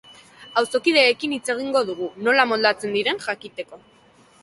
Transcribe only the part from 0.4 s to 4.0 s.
Auzokideekin hitz egingo dugu nola moldatzen diren jakiteko.